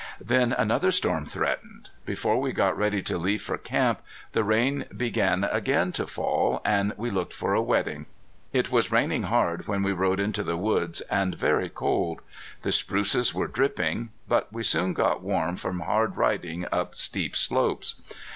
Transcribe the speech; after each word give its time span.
Then 0.25 0.51
another 0.51 0.89
storm 0.91 1.27
threatened. 1.27 1.91
Before 2.07 2.41
we 2.41 2.53
got 2.53 2.75
ready 2.75 3.03
to 3.03 3.19
leave 3.19 3.43
for 3.43 3.59
camp 3.59 4.01
the 4.31 4.43
rain 4.43 4.85
began 4.97 5.43
again 5.43 5.91
to 5.91 6.07
fall, 6.07 6.59
and 6.65 6.91
we 6.97 7.11
looked 7.11 7.35
for 7.35 7.53
a 7.53 7.61
wetting. 7.61 8.07
It 8.51 8.71
was 8.71 8.91
raining 8.91 9.25
hard 9.25 9.67
when 9.67 9.83
we 9.83 9.91
rode 9.93 10.19
into 10.19 10.41
the 10.41 10.57
woods 10.57 11.01
and 11.01 11.35
very 11.35 11.69
cold. 11.69 12.21
The 12.63 12.71
spruces 12.71 13.35
were 13.35 13.45
dripping. 13.45 14.09
But 14.27 14.51
we 14.51 14.63
soon 14.63 14.93
got 14.93 15.21
warm 15.21 15.55
from 15.55 15.81
hard 15.81 16.17
riding 16.17 16.65
up 16.71 16.95
steep 16.95 17.35
slopes. 17.35 18.01